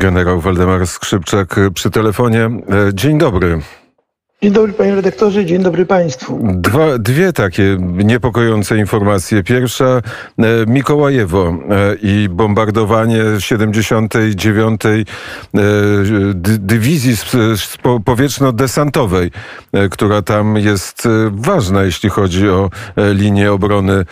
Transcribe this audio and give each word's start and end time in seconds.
Generał 0.00 0.40
Waldemar 0.40 0.86
Skrzypczak 0.86 1.56
przy 1.74 1.90
telefonie. 1.90 2.44
E, 2.44 2.50
dzień 2.94 3.18
dobry. 3.18 3.60
Dzień 4.42 4.52
dobry 4.52 4.72
panie 4.72 4.94
redaktorze, 4.94 5.46
dzień 5.46 5.62
dobry 5.62 5.86
państwu. 5.86 6.38
Dwa, 6.42 6.98
dwie 6.98 7.32
takie 7.32 7.76
niepokojące 7.80 8.78
informacje. 8.78 9.42
Pierwsza, 9.42 9.84
e, 9.84 10.02
Mikołajewo 10.66 11.48
e, 11.48 11.94
i 12.02 12.28
bombardowanie 12.28 13.22
79. 13.38 14.80
E, 14.84 15.04
dywizji 16.58 17.14
powietrzno-desantowej, 18.04 19.30
która 19.90 20.22
tam 20.22 20.56
jest 20.56 21.08
ważna, 21.30 21.82
jeśli 21.82 22.10
chodzi 22.10 22.48
o 22.48 22.70
linię 22.96 23.52
obrony 23.52 24.04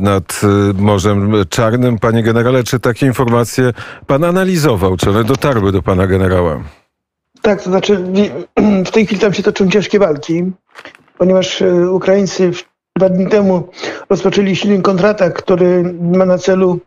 nad 0.00 0.40
Morzem 0.74 1.32
Czarnym. 1.48 1.98
Panie 1.98 2.22
generale, 2.22 2.64
czy 2.64 2.80
takie 2.80 3.06
informacje 3.06 3.72
pan 4.06 4.24
analizował? 4.24 4.96
Czy 4.96 5.10
one 5.10 5.24
dotarły 5.24 5.72
do 5.72 5.82
pana 5.82 6.06
generała? 6.06 6.83
Tak, 7.44 7.62
to 7.62 7.70
znaczy 7.70 8.04
w 8.86 8.90
tej 8.90 9.06
chwili 9.06 9.20
tam 9.20 9.34
się 9.34 9.42
toczą 9.42 9.70
ciężkie 9.70 9.98
walki, 9.98 10.52
ponieważ 11.18 11.62
e, 11.62 11.90
Ukraińcy 11.90 12.50
Dwa 12.98 13.08
dni 13.08 13.26
temu 13.26 13.68
rozpoczęli 14.10 14.56
silny 14.56 14.82
kontratak, 14.82 15.34
który 15.34 15.94
ma 16.00 16.24
na 16.24 16.38
celu 16.38 16.78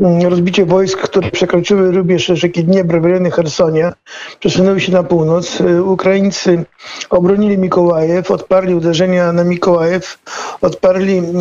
mm, 0.00 0.22
rozbicie 0.22 0.66
wojsk, 0.66 0.98
które 0.98 1.30
przekroczyły 1.30 1.90
rubież 1.90 2.26
rzeki 2.26 2.64
Dniepr 2.64 3.00
w 3.00 3.04
rejonie 3.04 3.30
Hersonia, 3.30 3.92
przesunęły 4.40 4.80
się 4.80 4.92
na 4.92 5.02
północ. 5.02 5.60
Y, 5.60 5.82
Ukraińcy 5.82 6.64
obronili 7.10 7.58
Mikołajew, 7.58 8.30
odparli 8.30 8.74
uderzenia 8.74 9.32
na 9.32 9.44
Mikołajew, 9.44 10.18
odparli 10.60 11.18
mm, 11.18 11.32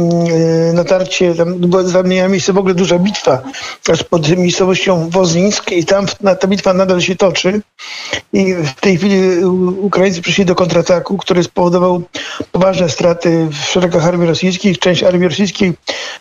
y, 0.70 0.74
natarcie, 0.74 1.36
tam, 1.36 1.72
tam 1.94 2.08
miała 2.08 2.30
miejsce 2.30 2.54
w 2.54 2.58
ogóle 2.58 2.74
duża 2.74 3.00
bitwa 3.00 3.42
pod 4.10 4.38
miejscowością 4.38 5.10
Wozińsk 5.10 5.72
i 5.72 5.86
tam 5.86 6.06
ta 6.40 6.48
bitwa 6.48 6.74
nadal 6.74 7.02
się 7.02 7.16
toczy 7.16 7.62
i 8.34 8.54
w 8.54 8.82
tej 8.82 8.98
chwili 8.98 9.46
Ukraińcy 9.82 10.22
przyszli 10.22 10.46
do 10.46 10.56
kontrataku, 10.56 11.18
który 11.18 11.44
spowodował 11.44 12.02
poważne 12.52 12.90
straty 12.90 13.48
w 13.52 13.56
szeregach 13.56 14.13
armii 14.14 14.28
rosyjskiej. 14.28 14.76
Część 14.76 15.04
armii 15.04 15.28
rosyjskiej 15.28 15.74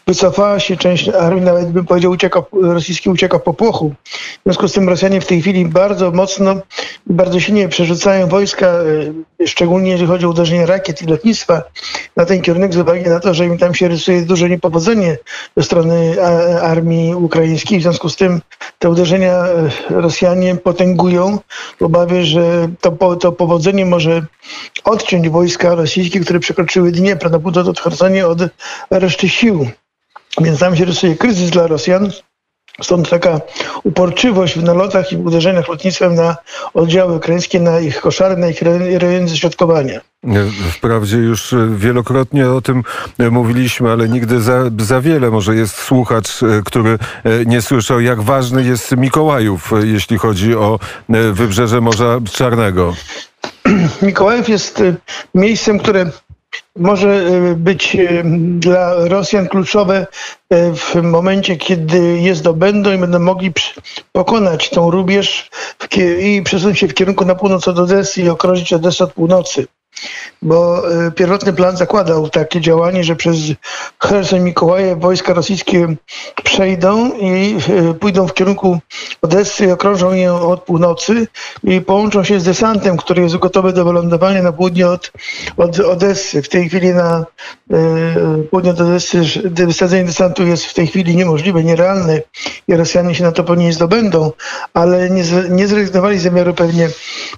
wycofała 0.07 0.61
się, 0.61 0.77
część 0.77 1.09
armii 1.09 1.45
nawet 1.45 1.71
bym 1.71 1.87
powiedział 1.87 2.13
ucieka, 2.13 2.43
rosyjskiej 2.53 3.13
ucieka 3.13 3.39
po 3.39 3.55
płochu. 3.55 3.95
W 4.41 4.43
związku 4.43 4.69
z 4.69 4.73
tym 4.73 4.89
Rosjanie 4.89 5.21
w 5.21 5.27
tej 5.27 5.41
chwili 5.41 5.67
bardzo 5.67 6.11
mocno, 6.11 6.57
bardzo 7.07 7.41
silnie 7.41 7.69
przerzucają 7.69 8.27
wojska, 8.27 8.67
e, 9.41 9.47
szczególnie 9.47 9.91
jeżeli 9.91 10.09
chodzi 10.09 10.27
o 10.27 10.31
uderzenie 10.31 10.67
rakiet 10.67 11.03
i 11.03 11.07
lotnictwa 11.07 11.63
na 12.17 12.25
ten 12.25 12.43
kierunek 12.43 12.75
z 12.75 12.77
uwagi 12.77 13.05
na 13.11 13.21
to, 13.21 13.35
że 13.35 13.47
im 13.47 13.59
tam 13.59 13.75
się 13.75 13.89
rysuje 13.89 14.23
duże 14.23 14.49
niepowodzenie 14.49 15.19
ze 15.57 15.63
strony 15.63 16.17
armii 16.63 17.15
ukraińskiej. 17.15 17.79
W 17.79 17.83
związku 17.83 18.09
z 18.09 18.17
tym 18.17 18.41
te 18.79 18.91
uderzenia 18.91 19.35
e, 19.35 19.71
Rosjanie 19.91 20.57
potęgują 20.57 21.39
w 21.81 21.83
obawie, 21.83 22.25
że 22.25 22.69
to, 22.81 23.17
to 23.17 23.33
powodzenie 23.33 23.87
może 23.87 24.23
odciąć 24.85 25.29
wojska 25.29 25.75
rosyjskie, 25.75 26.21
które 26.21 26.41
przekroczyły 26.41 26.93
Dniepr 26.93 27.31
na 27.31 27.39
północ 27.39 27.69
od 27.69 27.81
reszty 28.91 29.29
sił. 29.29 29.71
Więc 30.41 30.59
tam 30.61 30.77
się 30.77 30.85
rysuje 30.85 31.17
kryzys 31.17 31.51
dla 31.51 31.67
Rosjan. 31.67 32.13
Stąd 32.81 33.11
taka 33.11 33.41
uporczywość 33.83 34.59
w 34.59 34.65
nalotach 34.65 35.13
i 35.13 35.17
uderzeniach 35.17 35.69
lotnictwem 35.69 36.15
na 36.15 36.37
oddziały 36.75 37.17
ukraińskie, 37.17 37.61
na 37.61 37.81
ich 37.81 38.01
koszary, 38.01 38.37
na 38.37 38.49
ich 38.49 38.63
rejony 38.99 39.29
zaśrodkowania. 39.29 40.01
Wprawdzie 40.73 41.17
już 41.17 41.55
wielokrotnie 41.77 42.51
o 42.51 42.61
tym 42.61 42.83
mówiliśmy, 43.31 43.91
ale 43.91 44.09
nigdy 44.09 44.41
za, 44.41 44.63
za 44.79 45.01
wiele. 45.01 45.31
Może 45.31 45.57
jest 45.57 45.75
słuchacz, 45.75 46.43
e, 46.43 46.63
który 46.65 46.91
e, 46.91 46.99
nie 47.47 47.63
słyszał, 47.63 48.01
jak 48.01 48.23
ważny 48.23 48.65
jest 48.65 48.97
Mikołajów, 48.97 49.73
e, 49.73 49.87
jeśli 49.87 50.19
chodzi 50.19 50.55
o 50.55 50.79
wybrzeże 51.33 51.81
Morza 51.81 52.19
Czarnego. 52.33 52.95
Mikołajów 54.03 54.49
jest 54.49 54.83
miejscem, 55.35 55.79
które 55.79 56.11
może 56.77 57.09
y, 57.09 57.55
być 57.57 57.95
y, 57.95 58.23
dla 58.59 58.95
Rosjan 58.95 59.49
kluczowe 59.49 60.07
y, 60.53 60.73
w 60.75 60.95
momencie, 61.03 61.57
kiedy 61.57 62.19
je 62.19 62.35
zdobędą 62.35 62.93
i 62.93 62.99
będą 62.99 63.19
mogli 63.19 63.53
pokonać 64.13 64.71
tą 64.71 64.91
rubież 64.91 65.51
i 66.21 66.43
przesunąć 66.45 66.79
się 66.79 66.89
w 66.89 66.95
kierunku 66.95 67.25
na 67.25 67.35
północ 67.35 67.69
od 67.69 67.79
Odessy 67.79 68.23
i 68.23 68.29
okrążyć 68.29 68.73
Odessę 68.73 69.05
od 69.05 69.13
północy 69.13 69.67
bo 70.43 70.91
e, 71.07 71.11
pierwotny 71.11 71.53
plan 71.53 71.77
zakładał 71.77 72.29
takie 72.29 72.61
działanie, 72.61 73.05
że 73.05 73.17
przez 73.17 73.37
Herson 74.01 74.45
Mikołaje 74.45 74.97
wojska 74.97 75.35
rosyjskie 75.35 75.95
przejdą 76.45 77.11
i 77.21 77.57
e, 77.91 77.95
pójdą 77.95 78.29
w 78.29 78.35
kierunku 78.35 78.79
Odessy, 79.23 79.73
okrążą 79.73 80.13
ją 80.13 80.49
od 80.49 80.63
północy 80.63 81.27
i 81.65 81.81
połączą 81.81 82.25
się 82.25 82.41
z 82.41 82.45
desantem, 82.45 82.97
który 82.97 83.23
jest 83.23 83.37
gotowy 83.37 83.73
do 83.73 83.85
wylądowania 83.85 84.43
na 84.43 84.53
południe 84.53 84.89
od, 84.89 85.13
od 85.57 85.81
Odessy. 85.81 86.43
W 86.43 86.49
tej 86.49 86.69
chwili 86.69 86.89
na 86.89 87.27
e, 87.71 87.77
południe 88.51 88.71
od 88.71 88.81
Odessy 88.81 89.23
wysadzenie 89.45 90.05
desantu 90.05 90.47
jest 90.47 90.65
w 90.65 90.75
tej 90.75 90.87
chwili 90.87 91.17
niemożliwe, 91.17 91.65
nierealne 91.65 92.21
i 92.69 92.77
Rosjanie 92.77 93.15
się 93.15 93.25
na 93.25 93.33
to 93.33 93.45
pewnie 93.45 93.65
nie 93.65 93.73
zdobędą, 93.73 94.33
ale 94.75 95.11
nie, 95.11 95.23
nie 95.51 95.69
zrezygnowali 95.69 96.19
z 96.19 96.23
zamiaru 96.23 96.55
pewnie 96.55 96.89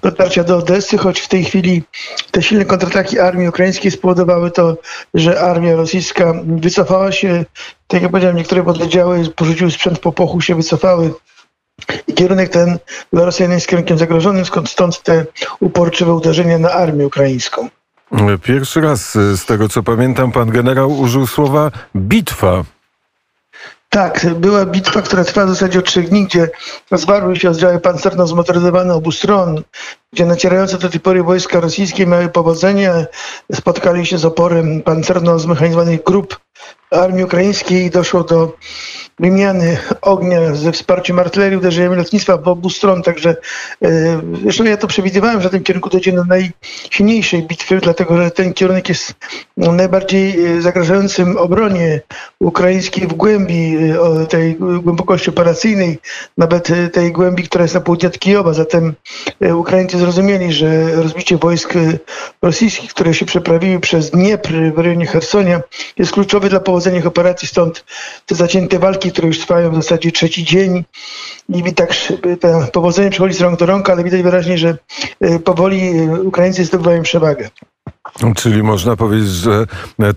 dotarcia 0.01 0.43
do 0.43 0.57
Odessy, 0.57 0.97
choć 0.97 1.19
w 1.19 1.27
tej 1.27 1.43
chwili 1.43 1.83
te 2.31 2.41
silne 2.41 2.65
kontrataki 2.95 3.19
armii 3.19 3.49
ukraińskiej 3.49 3.91
spowodowały 3.91 4.51
to, 4.51 4.77
że 5.13 5.41
armia 5.41 5.75
rosyjska 5.75 6.33
wycofała 6.45 7.11
się. 7.11 7.45
Tak 7.87 8.01
jak 8.01 8.11
powiedziałem, 8.11 8.37
niektóre 8.37 8.63
pododdziały 8.63 9.29
porzuciły 9.35 9.71
sprzęt 9.71 9.99
po 9.99 10.11
pochu, 10.11 10.41
się 10.41 10.55
wycofały. 10.55 11.13
I 12.07 12.13
kierunek 12.13 12.49
ten 12.49 12.79
dla 13.13 13.25
Rosjan 13.25 13.51
jest 13.51 13.67
kierunkiem 13.67 13.97
zagrożonym, 13.97 14.45
skąd 14.45 14.69
stąd 14.69 15.03
te 15.03 15.25
uporczywe 15.59 16.13
uderzenia 16.13 16.59
na 16.59 16.71
armię 16.71 17.07
ukraińską. 17.07 17.69
Pierwszy 18.43 18.81
raz 18.81 19.11
z 19.13 19.45
tego 19.45 19.69
co 19.69 19.83
pamiętam, 19.83 20.31
pan 20.31 20.49
generał 20.49 20.99
użył 20.99 21.27
słowa 21.27 21.71
bitwa. 21.95 22.63
Tak, 23.89 24.25
była 24.35 24.65
bitwa, 24.65 25.01
która 25.01 25.23
trwała 25.23 25.47
w 25.47 25.49
zasadzie 25.49 25.79
od 25.79 25.85
trzech 25.85 26.09
dni, 26.09 26.25
gdzie 26.25 26.49
zwarły 26.91 27.35
się 27.35 27.49
oddziały 27.49 27.79
pancerno 27.79 28.27
zmotoryzowane 28.27 28.93
obu 28.93 29.11
stron, 29.11 29.61
gdzie 30.15 30.25
nacierające 30.25 30.77
do 30.77 30.89
tej 30.89 30.99
pory 30.99 31.23
wojska 31.23 31.59
rosyjskie 31.59 32.07
miały 32.07 32.29
powodzenie, 32.29 33.05
spotkali 33.53 34.05
się 34.05 34.17
z 34.17 34.25
oporem 34.25 34.81
pancerno 34.81 35.39
zmechanizowanych 35.39 36.03
grup 36.03 36.39
armii 36.91 37.23
ukraińskiej 37.23 37.85
i 37.85 37.89
doszło 37.89 38.23
do 38.23 38.53
wymiany 39.19 39.77
ognia 40.01 40.55
ze 40.55 40.71
wsparciem 40.71 41.19
artylerii, 41.19 41.57
uderzeniami 41.57 41.95
lotnictwa 41.95 42.37
w 42.37 42.47
obu 42.47 42.69
stron, 42.69 43.03
także 43.03 43.35
e, 43.81 44.21
zresztą 44.43 44.63
ja 44.63 44.77
to 44.77 44.87
przewidywałem, 44.87 45.41
że 45.41 45.49
w 45.49 45.51
tym 45.51 45.63
kierunku 45.63 45.89
dojdzie 45.89 46.11
do 46.11 46.23
najsilniejszej 46.23 47.43
bitwy, 47.43 47.79
dlatego 47.79 48.17
że 48.17 48.31
ten 48.31 48.53
kierunek 48.53 48.89
jest 48.89 49.13
najbardziej 49.57 50.45
e, 50.45 50.61
zagrażającym 50.61 51.37
obronie 51.37 52.01
ukraińskiej 52.39 53.07
w 53.07 53.13
głębi 53.13 53.75
e, 53.75 54.25
tej 54.25 54.55
głębokości 54.55 55.29
operacyjnej, 55.29 55.97
nawet 56.37 56.67
tej 56.93 57.11
głębi, 57.11 57.43
która 57.43 57.63
jest 57.63 57.73
na 57.73 57.81
południe 57.81 58.07
od 58.07 58.19
Kijowa, 58.19 58.53
zatem 58.53 58.93
Ukraińcy 59.55 59.97
zrozumieli, 60.05 60.53
że 60.53 60.95
rozbicie 60.95 61.37
wojsk 61.37 61.73
rosyjskich, 62.41 62.93
które 62.93 63.13
się 63.13 63.25
przeprawiły 63.25 63.79
przez 63.79 64.11
Dniepr 64.11 64.53
w 64.75 64.79
rejonie 64.79 65.05
Hersonia 65.05 65.61
jest 65.97 66.11
kluczowe 66.11 66.49
dla 66.49 66.59
powodzenia 66.59 66.97
ich 66.97 67.07
operacji, 67.07 67.47
stąd 67.47 67.85
te 68.25 68.35
zacięte 68.35 68.79
walki 68.79 69.11
które 69.11 69.27
już 69.27 69.39
trwają 69.39 69.71
w 69.71 69.75
zasadzie 69.75 70.11
trzeci 70.11 70.43
dzień 70.43 70.83
i 71.49 71.73
tak 71.73 71.93
powodzenie 72.73 73.09
przechodzi 73.09 73.35
z 73.35 73.41
rąk 73.41 73.59
do 73.59 73.65
rąk, 73.65 73.89
ale 73.89 74.03
widać 74.03 74.21
wyraźnie, 74.21 74.57
że 74.57 74.77
e, 75.21 75.39
powoli 75.39 75.91
Ukraińcy 76.23 76.65
zdobywają 76.65 77.03
przewagę. 77.03 77.49
Czyli 78.35 78.63
można 78.63 78.95
powiedzieć, 78.95 79.29
że 79.29 79.65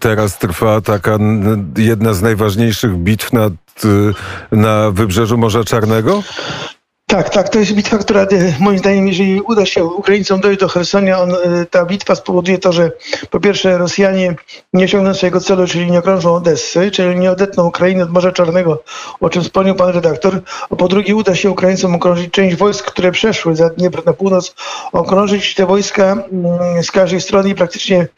teraz 0.00 0.38
trwa 0.38 0.81
taka 0.81 1.19
jedna 1.76 2.15
z 2.15 2.22
najważniejszych 2.22 2.97
bitw 2.97 3.32
nad, 3.32 3.53
na 4.53 4.91
wybrzeżu 4.91 5.38
Morza 5.38 5.65
Czarnego? 5.65 6.22
Tak, 7.10 7.30
tak, 7.30 7.48
to 7.48 7.58
jest 7.58 7.72
bitwa, 7.72 7.98
która 7.98 8.22
e, 8.22 8.26
moim 8.60 8.78
zdaniem, 8.78 9.08
jeżeli 9.08 9.40
uda 9.40 9.66
się 9.66 9.84
Ukraińcom 9.84 10.40
dojść 10.40 10.60
do 10.60 10.69
Hersonia, 10.69 11.20
on, 11.20 11.31
e, 11.32 11.37
ta 11.70 11.84
bitwa 11.84 12.14
spowoduje 12.14 12.58
to, 12.58 12.72
że 12.72 12.93
po 13.31 13.40
pierwsze 13.40 13.78
Rosjanie 13.78 14.34
nie 14.72 14.84
osiągną 14.84 15.14
swojego 15.14 15.40
celu, 15.40 15.66
czyli 15.66 15.90
nie 15.90 15.99
okrążą 15.99 16.34
Odessy, 16.34 16.90
czyli 16.90 17.19
nie 17.19 17.31
odetną 17.31 17.66
Ukrainy 17.66 18.02
od 18.02 18.10
Morza 18.10 18.32
Czarnego, 18.32 18.82
o 19.20 19.31
czym 19.31 19.43
wspomniał 19.43 19.75
pan 19.75 19.88
redaktor, 19.88 20.40
a 20.70 20.76
po 20.76 20.88
drugie 20.88 21.16
uda 21.16 21.34
się 21.34 21.50
Ukraińcom 21.50 21.94
okrążyć 21.94 22.31
część 22.31 22.56
wojsk, 22.56 22.87
które 22.87 23.12
przeszły 23.12 23.56
za 23.56 23.70
Dniepr 23.70 24.06
na 24.06 24.12
północ, 24.12 24.54
okrążyć 24.93 25.54
te 25.54 25.66
wojska 25.66 26.04
mm, 26.12 26.82
z 26.82 26.90
każdej 26.90 27.20
strony 27.20 27.49
i 27.49 27.54
praktycznie 27.54 28.08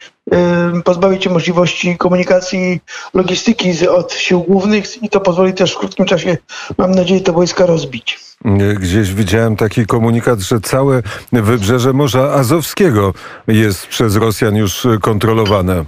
pozbawić 0.83 1.25
je 1.25 1.31
możliwości 1.31 1.97
komunikacji, 1.97 2.79
logistyki 3.13 3.87
od 3.87 4.13
sił 4.13 4.41
głównych 4.41 5.03
i 5.03 5.09
to 5.09 5.21
pozwoli 5.21 5.53
też 5.53 5.73
w 5.73 5.77
krótkim 5.77 6.05
czasie, 6.05 6.37
mam 6.77 6.91
nadzieję, 6.91 7.21
te 7.21 7.31
wojska 7.31 7.65
rozbić. 7.65 8.30
Gdzieś 8.79 9.13
widziałem 9.13 9.55
taki 9.55 9.85
komunikat, 9.85 10.39
że 10.39 10.61
całe 10.61 11.01
wybrzeże 11.31 11.93
Morza 11.93 12.33
Azowskiego 12.33 13.13
jest 13.47 13.87
przez 13.87 14.15
Rosjan 14.15 14.55
już 14.55 14.87
kontrolowane. 15.01 15.85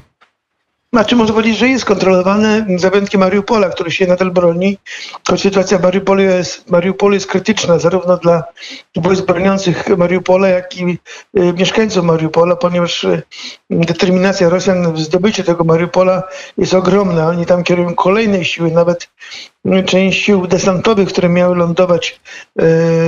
Znaczy 0.94 1.16
można 1.16 1.34
powiedzieć, 1.34 1.58
że 1.58 1.68
jest 1.68 1.86
kontrolowane 1.86 2.66
za 2.76 2.90
wyjątkiem 2.90 3.22
Mariupola, 3.22 3.70
który 3.70 3.92
się 3.92 4.08
nadal 4.08 4.32
broni. 4.32 4.78
Choć 5.28 5.42
sytuacja 5.42 5.80
Mariupolu 5.80 6.22
jest, 6.22 6.70
Mariupolu 6.70 7.14
jest 7.14 7.28
krytyczna 7.28 7.80
zarówno 7.80 8.18
dla 8.18 8.44
wojsk 8.96 9.26
broniących 9.26 9.98
Mariupola, 9.98 10.48
jak 10.48 10.78
i 10.78 10.98
y, 11.38 11.54
mieszkańców 11.54 12.06
Mariupola, 12.06 12.56
ponieważ 12.56 13.04
y, 13.04 13.24
determinacja 13.80 14.50
Rosjan 14.50 14.94
w 14.94 15.00
zdobyciu 15.00 15.44
tego 15.44 15.64
Mariupola 15.64 16.24
jest 16.58 16.74
ogromna. 16.74 17.28
Oni 17.28 17.46
tam 17.46 17.64
kierują 17.64 17.96
kolejne 17.96 18.46
siły, 18.46 18.72
nawet 18.72 19.10
y, 19.66 19.84
część 19.84 20.24
sił 20.24 20.48
desantowych, 20.48 21.10
które 21.10 21.30
miały 21.30 21.56
lądować 21.56 22.20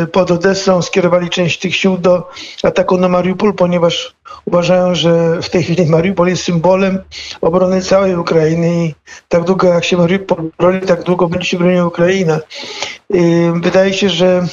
y, 0.04 0.08
pod 0.08 0.32
Odessą, 0.32 0.82
skierowali 0.82 1.30
część 1.30 1.60
tych 1.60 1.76
sił 1.76 1.98
do 1.98 2.30
ataku 2.64 2.98
na 2.98 3.10
Mariupol, 3.10 3.54
ponieważ 3.54 4.16
uważają, 4.46 4.96
że 4.96 5.42
w 5.42 5.50
tej 5.50 5.64
chwili 5.64 5.86
Mariupol 5.86 6.28
jest 6.28 6.44
symbolem 6.44 7.00
obrony 7.42 7.82
całej 7.82 8.16
Ukrainy 8.16 8.86
i 8.86 8.96
tak 9.30 9.44
długo 9.44 9.68
jak 9.68 9.84
się 9.84 9.98
Mariupol 9.98 10.52
broni, 10.58 10.82
tak 10.82 11.04
długo 11.04 11.28
będzie 11.28 11.50
się 11.50 11.58
broniła 11.58 11.86
Ukraina. 11.86 12.40
Y, 13.16 13.52
Wydaje 13.62 13.94
się, 13.94 14.10
że 14.10 14.48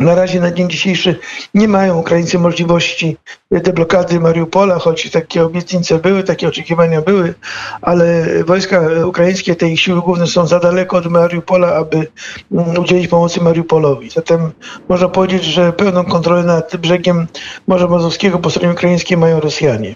na 0.00 0.14
razie 0.14 0.40
na 0.40 0.50
dzień 0.50 0.70
dzisiejszy 0.70 1.18
nie 1.54 1.68
mają 1.68 1.98
Ukraińcy 1.98 2.38
możliwości 2.38 3.16
deblokady 3.50 4.20
Mariupola, 4.20 4.78
choć 4.78 5.10
takie 5.10 5.44
obietnice 5.44 5.98
były, 5.98 6.22
takie 6.24 6.48
oczekiwania 6.48 7.02
były, 7.02 7.34
ale 7.82 8.26
wojska 8.44 8.80
ukraińskie, 9.06 9.56
te 9.56 9.68
ich 9.68 9.80
siły 9.80 10.02
główne 10.02 10.26
są 10.26 10.46
za 10.46 10.58
daleko 10.58 10.96
od 10.96 11.06
Mariupola, 11.06 11.74
aby 11.74 12.06
mm, 12.52 12.78
udzielić 12.78 13.08
pomocy 13.08 13.40
Mariupolowi. 13.40 14.10
Zatem 14.10 14.50
można 14.88 15.08
powiedzieć, 15.08 15.44
że 15.44 15.72
pełną 15.72 16.04
kontrolę 16.04 16.42
nad 16.42 16.76
brzegiem 16.76 17.26
Morza 17.66 17.86
Mazowskiego 17.86 18.38
po 18.38 18.50
stronie 18.50 18.72
ukraińskiej 18.72 19.16
mają 19.16 19.40
Rosjanie. 19.40 19.94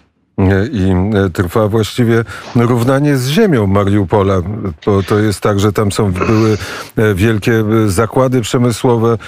I 0.72 0.94
e, 1.26 1.30
trwa 1.30 1.68
właściwie 1.68 2.24
równanie 2.56 3.16
z 3.16 3.28
ziemią 3.28 3.66
Mariupola. 3.66 4.42
To, 4.80 5.02
to 5.02 5.18
jest 5.18 5.40
tak, 5.40 5.60
że 5.60 5.72
tam 5.72 5.92
są 5.92 6.12
były 6.12 6.58
e, 6.96 7.14
wielkie 7.14 7.52
e, 7.52 7.88
zakłady 7.88 8.40
przemysłowe, 8.40 9.18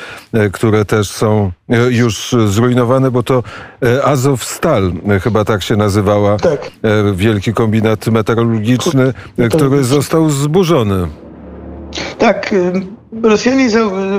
które 0.53 0.85
też 0.85 1.11
są 1.11 1.53
już 1.91 2.37
zrujnowane, 2.47 3.11
bo 3.11 3.23
to 3.23 3.43
Azovstal 4.05 4.93
chyba 5.23 5.45
tak 5.45 5.63
się 5.63 5.77
nazywała. 5.77 6.37
Tak. 6.37 6.71
Wielki 7.15 7.53
kombinat 7.53 8.07
metalurgiczny, 8.07 9.13
który 9.51 9.85
został 9.85 10.31
zburzony. 10.31 11.09
Tak, 12.19 12.55
Rosjanie 13.13 13.69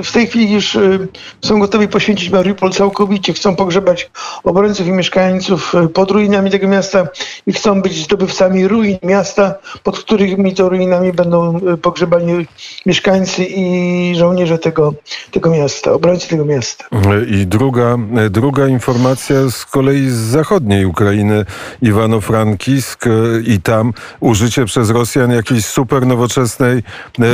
w 0.04 0.12
tej 0.12 0.26
chwili 0.26 0.52
już 0.52 0.74
y, 0.74 1.08
są 1.44 1.58
gotowi 1.58 1.88
poświęcić 1.88 2.30
Mariupol 2.30 2.72
całkowicie. 2.72 3.32
Chcą 3.32 3.56
pogrzebać 3.56 4.10
obrońców 4.44 4.86
i 4.86 4.92
mieszkańców 4.92 5.74
y, 5.74 5.88
pod 5.88 6.10
ruinami 6.10 6.50
tego 6.50 6.68
miasta 6.68 7.08
i 7.46 7.52
chcą 7.52 7.82
być 7.82 8.04
zdobywcami 8.04 8.68
ruin 8.68 8.98
miasta, 9.02 9.54
pod 9.82 9.98
którymi 9.98 10.54
to 10.54 10.68
ruinami 10.68 11.12
będą 11.12 11.58
y, 11.58 11.76
pogrzebani 11.76 12.46
mieszkańcy 12.86 13.44
i 13.44 14.14
żołnierze 14.16 14.58
tego, 14.58 14.94
tego 15.30 15.50
miasta, 15.50 15.92
obrońcy 15.92 16.28
tego 16.28 16.44
miasta. 16.44 16.84
I 17.30 17.46
druga, 17.46 17.96
druga 18.30 18.68
informacja 18.68 19.50
z 19.50 19.66
kolei 19.66 20.08
z 20.08 20.14
zachodniej 20.14 20.86
Ukrainy, 20.86 21.44
Iwano-Frankisk 21.82 23.08
i 23.46 23.60
tam 23.60 23.92
użycie 24.20 24.64
przez 24.64 24.90
Rosjan 24.90 25.30
jakiejś 25.30 25.64
super 25.64 26.06
nowoczesnej 26.06 26.82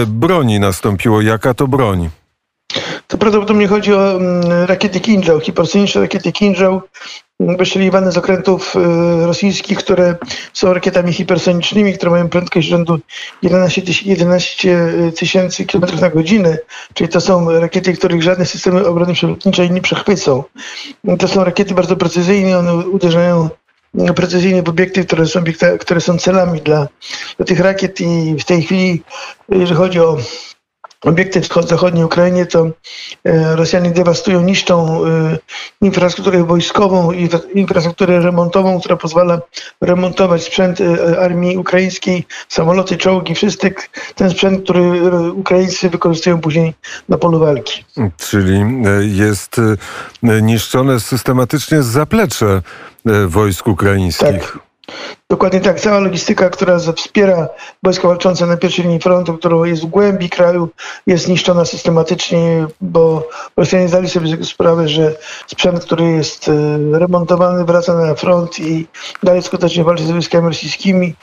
broni 0.06 0.61
nastąpiło. 0.61 1.20
Jaka 1.20 1.45
to 1.54 1.66
broń? 1.69 2.10
To 3.08 3.19
prawdopodobnie 3.19 3.69
chodzi 3.69 3.94
o 3.94 4.16
mm, 4.16 4.43
rakiety 4.66 5.00
Kinżał, 5.00 5.40
hipersoniczne 5.40 6.00
rakiety 6.00 6.32
Kinżał, 6.32 6.82
mm, 7.40 7.56
wystrzeliwane 7.56 8.12
z 8.12 8.16
okrętów 8.16 8.76
y, 8.76 9.26
rosyjskich, 9.26 9.78
które 9.78 10.16
są 10.52 10.75
rakietami 10.75 11.12
hipersonicznymi, 11.12 11.94
które 11.94 12.10
mają 12.10 12.28
prędkość 12.28 12.69
rzędu 12.69 12.98
11 13.43 13.82
tyś- 13.82 14.06
11 14.06 14.93
tysięcy 15.19 15.66
km 15.66 16.00
na 16.00 16.10
godzinę, 16.10 16.58
czyli 16.94 17.08
to 17.08 17.20
są 17.20 17.60
rakiety, 17.60 17.93
których 17.93 18.22
żadne 18.22 18.46
systemy 18.46 18.87
obrony 18.87 19.12
przeciwlotniczej 19.12 19.70
nie 19.70 19.81
przechwycą. 19.81 20.43
To 21.19 21.28
są 21.28 21.44
rakiety 21.44 21.75
bardzo 21.75 21.96
precyzyjne, 21.96 22.58
one 22.58 22.76
uderzają 22.76 23.48
mm, 23.94 24.14
precyzyjnie 24.14 24.62
w 24.62 24.69
obiekty, 24.69 25.04
które 25.04 25.26
są, 25.26 25.44
które 25.81 26.00
są 26.00 26.19
celami 26.19 26.60
dla, 26.60 26.88
dla 27.37 27.46
tych 27.46 27.60
rakiet 27.60 28.00
i 28.00 28.34
w 28.40 28.44
tej 28.44 28.62
chwili, 28.62 29.02
jeżeli 29.48 29.76
chodzi 29.76 30.00
o 30.00 30.16
obiekty 31.06 31.41
w 31.41 31.69
zachodniej 31.69 32.05
Ukrainie, 32.05 32.47
to 32.47 32.67
e, 33.25 33.56
Rosjanie 33.56 33.91
dewastują, 33.91 34.43
niszczą 34.43 35.05
e, 35.05 35.38
infrastrukturę 35.81 36.44
wojskową 36.44 37.12
i 37.12 37.29
infrastrukturę 37.55 38.20
remontową, 38.20 38.81
która 38.81 38.97
pozwala 38.97 39.41
remontować 39.81 40.44
sprzęt 40.44 40.81
e, 40.81 41.20
armii 41.20 41.56
ukraińskiej, 41.56 42.26
samoloty, 42.49 42.97
czołgi, 42.97 43.35
wszystko 43.35 43.56
ten 44.14 44.31
sprzęt, 44.31 44.64
który 44.64 45.12
Ukraińcy 45.32 45.91
wykorzystują 45.91 46.41
później 46.41 46.75
na 47.08 47.19
polu 47.19 47.38
walki. 47.38 47.85
Czyli 48.17 48.64
jest 49.03 49.56
niszczone 50.23 51.00
systematycznie 51.00 51.82
zaplecze 51.82 52.62
wojsk 53.26 53.69
ukraińskich. 53.69 54.53
Tak. 54.53 54.58
Dokładnie 55.31 55.61
tak. 55.61 55.81
Cała 55.81 55.99
logistyka, 55.99 56.50
która 56.50 56.78
wspiera 56.96 57.49
wojska 57.82 58.08
walczące 58.08 58.46
na 58.46 58.56
pierwszej 58.56 58.84
linii 58.84 59.00
frontu, 59.00 59.38
która 59.38 59.67
jest 59.67 59.82
w 59.82 59.87
głębi 59.87 60.31
kraju, 60.31 60.69
jest 61.06 61.28
niszczona 61.28 61.64
systematycznie, 61.64 62.67
bo 62.81 63.28
Rosjanie 63.56 63.88
zdali 63.88 64.08
sobie 64.08 64.44
sprawę, 64.44 64.88
że 64.88 65.14
sprzęt, 65.46 65.84
który 65.84 66.05
jest 66.05 66.49
e, 66.49 66.52
remontowany, 66.99 67.64
wraca 67.64 67.94
na 67.94 68.14
front 68.14 68.61
i 68.61 68.87
dalej 69.23 69.43
skutecznie 69.43 69.84
walczy 69.84 70.05
z 70.05 70.11
wojskami 70.11 70.49
rosyjskimi. 70.49 71.14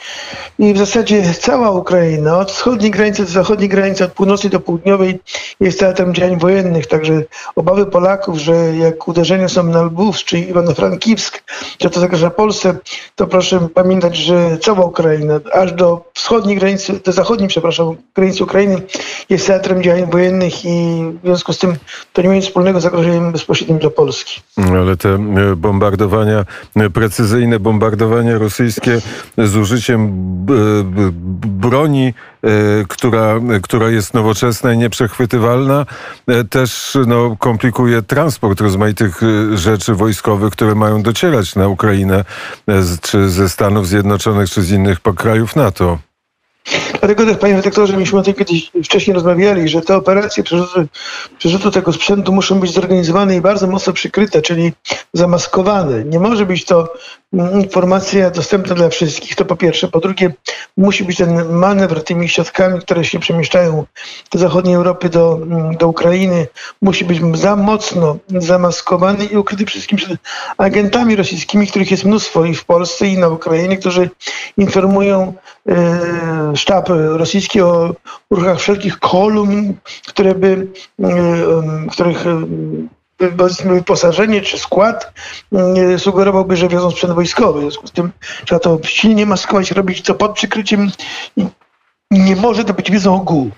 I 0.59 0.73
w 0.73 0.77
zasadzie 0.77 1.33
cała 1.33 1.71
Ukraina, 1.71 2.39
od 2.39 2.51
wschodniej 2.51 2.91
granicy 2.91 3.23
do 3.25 3.29
zachodniej 3.29 3.69
granicy, 3.69 4.05
od 4.05 4.11
północy 4.11 4.49
do 4.49 4.59
południowej, 4.59 5.19
jest 5.59 5.79
teatrem 5.79 6.13
działań 6.13 6.39
wojennych. 6.39 6.87
Także 6.87 7.23
obawy 7.55 7.85
Polaków, 7.85 8.37
że 8.37 8.75
jak 8.75 9.07
uderzenia 9.07 9.49
są 9.49 9.63
na 9.63 9.81
Lwów 9.81 10.17
czy 10.17 10.37
Iwano-Frankiwsk, 10.37 11.43
że 11.81 11.89
to 11.89 11.99
zagraża 11.99 12.29
Polsce, 12.29 12.75
to 13.15 13.27
proszę 13.27 13.67
pamiętać, 13.73 13.92
że 14.11 14.57
cała 14.57 14.85
Ukraina, 14.85 15.39
aż 15.53 15.71
do 15.71 16.11
wschodniej 16.13 16.57
granicy, 16.57 16.99
do 17.05 17.11
zachodniej, 17.11 17.49
przepraszam, 17.49 17.95
granicy 18.15 18.43
Ukrainy 18.43 18.81
jest 19.29 19.47
teatrem 19.47 19.83
działań 19.83 20.11
wojennych 20.11 20.65
i 20.65 21.03
w 21.23 21.25
związku 21.25 21.53
z 21.53 21.57
tym 21.59 21.75
to 22.13 22.21
nie 22.21 22.29
ma 22.29 22.35
nic 22.35 22.45
wspólnego 22.45 22.79
z 22.79 22.83
zagrożeniem 22.83 23.31
bezpośrednim 23.31 23.79
dla 23.79 23.89
Polski. 23.89 24.41
Ale 24.71 24.97
te 24.97 25.09
e, 25.09 25.55
bombardowania, 25.55 26.45
e, 26.75 26.89
precyzyjne 26.89 27.59
bombardowania 27.59 28.37
rosyjskie 28.37 29.01
z 29.37 29.55
użyciem 29.55 30.11
broni, 31.45 32.13
która, 32.87 33.39
która 33.61 33.89
jest 33.89 34.13
nowoczesna 34.13 34.73
i 34.73 34.77
nieprzechwytywalna, 34.77 35.85
e, 36.27 36.43
też 36.43 36.97
no, 37.07 37.35
komplikuje 37.39 38.01
transport 38.01 38.61
rozmaitych 38.61 39.21
rzeczy 39.53 39.93
wojskowych, 39.93 40.53
które 40.53 40.75
mają 40.75 41.01
docierać 41.01 41.55
na 41.55 41.67
Ukrainę, 41.67 42.25
czy 43.01 43.29
ze 43.29 43.49
Stanów 43.49 43.87
Zjednoczonych, 43.87 44.49
czy 44.49 44.61
z 44.61 44.71
innych 44.71 44.99
krajów 45.15 45.55
NATO. 45.55 45.99
Dlatego 46.99 47.25
też, 47.25 47.37
panie 47.37 47.55
redaktorze, 47.55 47.97
myśmy 47.97 48.19
o 48.19 48.23
tym 48.23 48.33
kiedyś 48.33 48.71
wcześniej 48.83 49.13
rozmawiali, 49.13 49.69
że 49.69 49.81
te 49.81 49.95
operacje 49.95 50.43
przerzutu, 50.43 50.85
przerzutu 51.37 51.71
tego 51.71 51.93
sprzętu 51.93 52.33
muszą 52.33 52.59
być 52.59 52.73
zorganizowane 52.73 53.35
i 53.35 53.41
bardzo 53.41 53.67
mocno 53.67 53.93
przykryte, 53.93 54.41
czyli 54.41 54.73
zamaskowane. 55.13 56.03
Nie 56.03 56.19
może 56.19 56.45
być 56.45 56.65
to 56.65 56.93
mm, 57.33 57.61
informacja 57.61 58.29
dostępna 58.29 58.75
dla 58.75 58.89
wszystkich, 58.89 59.35
to 59.35 59.45
po 59.45 59.55
pierwsze. 59.55 59.87
Po 59.87 59.99
drugie, 59.99 60.33
musi 60.77 61.03
być 61.03 61.17
ten 61.17 61.49
manewr 61.49 62.03
tymi 62.03 62.29
środkami, 62.29 62.79
które 62.79 63.05
się 63.05 63.19
przemieszczają 63.19 63.85
do 64.31 64.39
zachodniej 64.39 64.75
Europy, 64.75 65.09
do, 65.09 65.39
mm, 65.41 65.77
do 65.77 65.87
Ukrainy, 65.87 66.47
musi 66.81 67.05
być 67.05 67.37
za 67.37 67.55
mocno 67.55 68.17
zamaskowany 68.27 69.25
i 69.25 69.37
ukryty 69.37 69.65
wszystkim 69.65 69.97
przed 69.97 70.19
agentami 70.57 71.15
rosyjskimi, 71.15 71.67
których 71.67 71.91
jest 71.91 72.05
mnóstwo 72.05 72.45
i 72.45 72.55
w 72.55 72.65
Polsce, 72.65 73.07
i 73.07 73.17
na 73.17 73.27
Ukrainie, 73.27 73.77
którzy 73.77 74.09
informują 74.57 75.33
e, 75.69 76.52
sztab 76.55 76.89
rosyjski 76.89 77.61
o 77.61 77.95
ruchach 78.29 78.59
wszelkich 78.59 78.99
kolumn, 78.99 79.73
które 80.07 80.35
by, 80.35 80.67
e, 81.03 81.07
których 81.91 82.25
powiedzmy 83.37 83.73
wyposażenie 83.73 84.41
czy 84.41 84.59
skład 84.59 85.13
e, 85.53 85.99
sugerowałby, 85.99 86.57
że 86.57 86.67
wiozą 86.67 86.91
sprzęt 86.91 87.13
wojskowy. 87.13 87.59
W 87.59 87.61
związku 87.61 87.87
z 87.87 87.91
tym 87.91 88.11
trzeba 88.45 88.59
to 88.59 88.79
silnie 88.83 89.25
maskować, 89.25 89.71
robić 89.71 90.01
to 90.01 90.15
pod 90.15 90.33
przykryciem 90.33 90.91
nie 92.11 92.35
może 92.35 92.63
to 92.63 92.73
być 92.73 92.91
wiedzą 92.91 93.15
ogółu. 93.15 93.51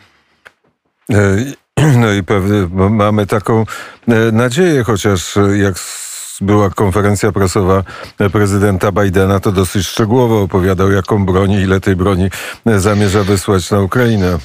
E, 1.11 1.37
No 2.01 2.13
i 2.13 2.23
pewnie 2.23 2.67
mamy 2.89 3.27
taką 3.27 3.65
e, 4.07 4.31
nadzieję, 4.31 4.83
chociaż 4.83 5.37
e, 5.37 5.57
jak 5.57 5.79
była 6.41 6.69
konferencja 6.69 7.31
prasowa 7.31 7.83
prezydenta 8.31 8.91
Bidena, 8.91 9.39
to 9.39 9.51
dosyć 9.51 9.87
szczegółowo 9.87 10.41
opowiadał, 10.41 10.91
jaką 10.91 11.25
broń 11.25 11.51
i 11.51 11.61
ile 11.61 11.81
tej 11.81 11.95
broni 11.95 12.29
zamierza 12.65 13.23
wysłać 13.23 13.71
na 13.71 13.81
Ukrainę. 13.81 14.37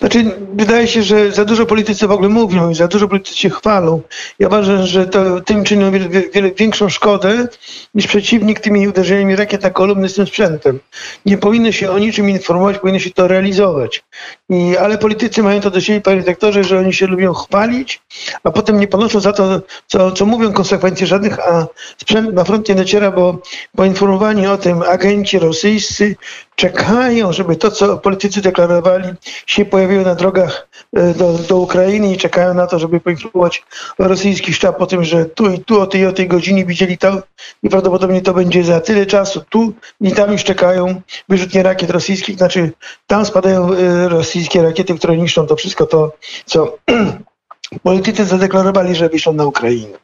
Znaczy, 0.00 0.24
wydaje 0.54 0.86
się, 0.86 1.02
że 1.02 1.32
za 1.32 1.44
dużo 1.44 1.66
politycy 1.66 2.06
w 2.06 2.10
ogóle 2.10 2.28
mówią 2.28 2.70
i 2.70 2.74
za 2.74 2.88
dużo 2.88 3.08
politycy 3.08 3.38
się 3.38 3.50
chwalą. 3.50 4.02
Ja 4.38 4.46
uważam, 4.46 4.86
że 4.86 5.06
to 5.06 5.40
tym 5.40 5.64
czynią 5.64 5.90
wiele, 5.90 6.08
wiele 6.08 6.50
większą 6.50 6.88
szkodę 6.88 7.48
niż 7.94 8.06
przeciwnik 8.06 8.60
tymi 8.60 8.88
uderzeniami 8.88 9.36
rakiet 9.36 9.62
na 9.62 9.70
kolumny 9.70 10.08
z 10.08 10.14
tym 10.14 10.26
sprzętem. 10.26 10.80
Nie 11.26 11.38
powinno 11.38 11.72
się 11.72 11.90
o 11.90 11.98
niczym 11.98 12.30
informować, 12.30 12.78
powinno 12.78 12.98
się 12.98 13.10
to 13.10 13.28
realizować. 13.28 14.04
I, 14.50 14.76
ale 14.76 14.98
politycy 14.98 15.42
mają 15.42 15.60
to 15.60 15.70
do 15.70 15.80
siebie, 15.80 16.00
panie 16.00 16.16
redaktorze, 16.16 16.64
że 16.64 16.78
oni 16.78 16.92
się 16.92 17.06
lubią 17.06 17.32
chwalić, 17.32 18.02
a 18.44 18.50
potem 18.50 18.80
nie 18.80 18.88
ponoszą 18.88 19.20
za 19.20 19.32
to, 19.32 19.62
co, 19.86 20.12
co 20.12 20.26
mówią, 20.26 20.52
konsekwencji 20.52 21.06
żadnych, 21.06 21.38
a 21.40 21.66
sprzęt 21.98 22.34
na 22.34 22.44
front 22.44 22.68
nie 22.68 22.74
dociera, 22.74 23.10
bo 23.10 23.38
poinformowani 23.76 24.46
o 24.46 24.58
tym 24.58 24.82
agenci 24.82 25.38
rosyjscy 25.38 26.16
czekają, 26.62 27.32
żeby 27.32 27.56
to, 27.56 27.70
co 27.70 27.98
politycy 27.98 28.40
deklarowali, 28.40 29.08
się 29.46 29.64
pojawiło 29.64 30.02
na 30.02 30.14
drogach 30.14 30.68
e, 30.96 31.14
do, 31.14 31.32
do 31.32 31.56
Ukrainy 31.58 32.12
i 32.12 32.16
czekają 32.16 32.54
na 32.54 32.66
to, 32.66 32.78
żeby 32.78 33.00
poinformować 33.00 33.64
rosyjski 33.98 34.52
sztab 34.52 34.80
o 34.80 34.86
tym, 34.86 35.04
że 35.04 35.24
tu 35.24 35.50
i 35.50 35.58
tu 35.58 35.80
o 35.80 35.86
tej 35.86 36.06
o 36.06 36.12
tej 36.12 36.28
godzinie 36.28 36.64
widzieli 36.64 36.98
to 36.98 37.22
i 37.62 37.68
prawdopodobnie 37.68 38.20
to 38.20 38.34
będzie 38.34 38.64
za 38.64 38.80
tyle 38.80 39.06
czasu. 39.06 39.40
Tu 39.50 39.72
i 40.00 40.12
tam 40.12 40.32
już 40.32 40.44
czekają 40.44 41.02
wyrzutnie 41.28 41.62
rakiet 41.62 41.90
rosyjskich, 41.90 42.36
znaczy 42.36 42.72
tam 43.06 43.26
spadają 43.26 43.72
e, 43.72 44.08
rosyjskie 44.08 44.62
rakiety, 44.62 44.94
które 44.94 45.16
niszczą 45.16 45.46
to 45.46 45.56
wszystko 45.56 45.86
to, 45.86 46.12
co 46.46 46.78
politycy 47.82 48.24
zadeklarowali, 48.24 48.94
że 48.94 49.08
wyszło 49.08 49.32
na 49.32 49.44
Ukrainę. 49.44 49.98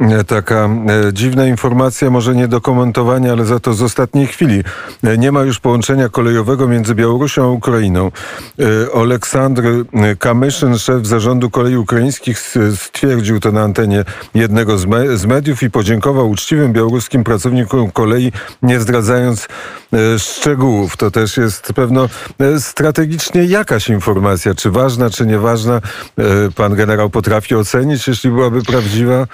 E, 0.00 0.24
taka 0.24 0.68
e, 1.08 1.12
dziwna 1.12 1.46
informacja, 1.46 2.10
może 2.10 2.34
nie 2.34 2.48
do 2.48 2.60
komentowania, 2.60 3.32
ale 3.32 3.44
za 3.44 3.60
to 3.60 3.74
z 3.74 3.82
ostatniej 3.82 4.26
chwili. 4.26 4.62
E, 5.04 5.18
nie 5.18 5.32
ma 5.32 5.42
już 5.42 5.60
połączenia 5.60 6.08
kolejowego 6.08 6.68
między 6.68 6.94
Białorusią 6.94 7.44
a 7.44 7.48
Ukrainą. 7.48 8.10
Aleksandr 8.94 9.62
Kamyszyn, 10.18 10.78
szef 10.78 11.06
zarządu 11.06 11.50
kolei 11.50 11.76
ukraińskich, 11.76 12.38
stwierdził 12.76 13.40
to 13.40 13.52
na 13.52 13.62
antenie 13.62 14.04
jednego 14.34 14.78
z, 14.78 14.86
me 14.86 15.16
z 15.16 15.26
mediów 15.26 15.62
i 15.62 15.70
podziękował 15.70 16.30
uczciwym 16.30 16.72
białoruskim 16.72 17.24
pracownikom 17.24 17.90
kolei, 17.90 18.32
nie 18.62 18.80
zdradzając 18.80 19.48
szczegółów. 20.18 20.96
To 20.96 21.10
też 21.10 21.36
jest 21.36 21.72
pewno 21.72 22.08
strategicznie 22.58 23.44
jakaś 23.44 23.88
informacja, 23.88 24.54
czy 24.54 24.70
ważna, 24.70 25.10
czy 25.10 25.26
nieważna. 25.26 25.80
Pan 26.54 26.74
generał 26.74 27.10
potrafi 27.10 27.54
ocenić, 27.54 28.08
jeśli 28.08 28.30
byłaby 28.30 28.62
prawdziwa. 28.62 29.26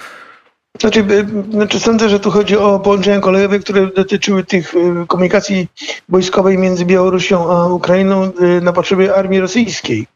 Znaczy, 0.81 0.99
y, 0.99 1.51
znaczy 1.51 1.79
sądzę, 1.79 2.09
że 2.09 2.19
tu 2.19 2.31
chodzi 2.31 2.57
o 2.57 2.79
połączenia 2.79 3.19
kolejowe, 3.19 3.59
które 3.59 3.87
dotyczyły 3.87 4.43
tych 4.43 4.73
y, 4.75 5.07
komunikacji 5.07 5.67
wojskowej 6.09 6.57
między 6.57 6.85
Białorusią 6.85 7.51
a 7.51 7.67
Ukrainą 7.67 8.23
y, 8.23 8.61
na 8.61 8.73
potrzeby 8.73 9.15
armii 9.15 9.39
rosyjskiej. 9.39 10.07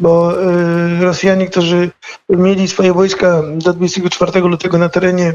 Bo 0.00 0.32
Rosjanie, 1.00 1.46
którzy 1.46 1.90
mieli 2.28 2.68
swoje 2.68 2.92
wojska 2.92 3.42
do 3.54 3.72
24 3.72 4.40
lutego 4.40 4.78
na 4.78 4.88
terenie 4.88 5.34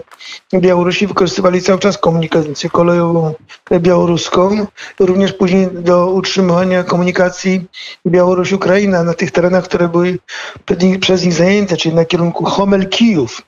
Białorusi, 0.54 1.08
wykorzystywali 1.08 1.62
cały 1.62 1.80
czas 1.80 1.98
komunikację 1.98 2.70
kolejową 2.70 3.34
białoruską, 3.80 4.68
również 5.00 5.34
później 5.34 5.68
do 5.72 6.08
utrzymywania 6.12 6.84
komunikacji 6.84 7.66
Białoruś-Ukraina 8.08 9.04
na 9.04 9.14
tych 9.14 9.32
terenach, 9.32 9.64
które 9.64 9.88
były 9.88 10.20
przez 11.00 11.26
nich 11.26 11.34
zajęte, 11.34 11.78
czyli 11.78 11.96
na 11.96 12.06
kierunku 12.06 12.46
Homel-Kijów. 12.46 13.42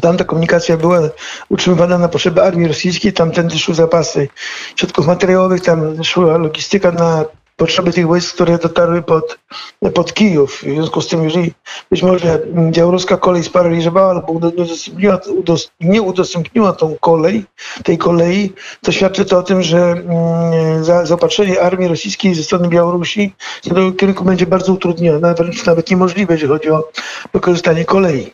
Tam 0.00 0.16
ta 0.16 0.24
komunikacja 0.24 0.76
była 0.76 1.00
utrzymywana 1.48 1.98
na 1.98 2.08
potrzeby 2.08 2.42
armii 2.42 2.68
rosyjskiej, 2.68 3.12
tamtędy 3.12 3.58
szły 3.58 3.74
zapasy 3.74 4.28
środków 4.76 5.06
materiałowych, 5.06 5.62
tam 5.62 6.04
szła 6.04 6.38
logistyka 6.38 6.92
na 6.92 7.24
potrzeby 7.56 7.92
tych 7.92 8.06
wojsk, 8.06 8.34
które 8.34 8.58
dotarły 8.58 9.02
pod, 9.02 9.38
pod 9.94 10.14
Kijów. 10.14 10.56
W 10.56 10.60
związku 10.60 11.00
z 11.00 11.08
tym, 11.08 11.24
jeżeli 11.24 11.52
być 11.90 12.02
może 12.02 12.40
białoruska 12.70 13.16
kolej 13.16 13.44
sparaliżowała 13.44 14.10
albo 14.10 14.40
nie 15.80 16.02
udostępniła 16.02 16.72
tą 16.72 16.96
kolej, 17.00 17.44
tej 17.84 17.98
kolei, 17.98 18.52
to 18.82 18.92
świadczy 18.92 19.24
to 19.24 19.38
o 19.38 19.42
tym, 19.42 19.62
że 19.62 19.78
mm, 19.78 20.84
za, 20.84 21.06
zaopatrzenie 21.06 21.60
armii 21.60 21.88
rosyjskiej 21.88 22.34
ze 22.34 22.42
strony 22.42 22.68
Białorusi 22.68 23.34
w 23.64 23.68
tym 23.68 23.96
kierunku 23.96 24.24
będzie 24.24 24.46
bardzo 24.46 24.72
utrudnione, 24.72 25.34
wręcz 25.34 25.66
nawet 25.66 25.90
niemożliwe, 25.90 26.34
jeżeli 26.34 26.52
chodzi 26.52 26.70
o 26.70 26.88
wykorzystanie 27.32 27.84
kolei. 27.84 28.32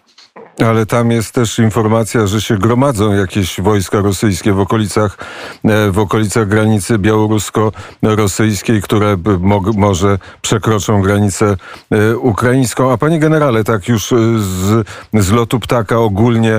Ale 0.58 0.86
tam 0.86 1.10
jest 1.10 1.34
też 1.34 1.58
informacja, 1.58 2.26
że 2.26 2.40
się 2.40 2.58
gromadzą 2.58 3.12
jakieś 3.12 3.60
wojska 3.60 4.00
rosyjskie 4.00 4.52
w 4.52 4.60
okolicach, 4.60 5.18
e, 5.64 5.90
w 5.90 5.98
okolicach 5.98 6.48
granicy 6.48 6.98
białorusko-rosyjskiej, 6.98 8.82
które 8.82 9.16
mo 9.40 9.60
może 9.76 10.18
przekroczą 10.42 11.02
granicę 11.02 11.56
e, 11.90 12.16
ukraińską. 12.16 12.92
A 12.92 12.96
panie 12.96 13.18
generale, 13.18 13.64
tak 13.64 13.88
już 13.88 14.12
e, 14.12 14.16
z, 14.38 14.86
z 15.14 15.30
lotu 15.30 15.60
ptaka 15.60 15.98
ogólnie 15.98 16.58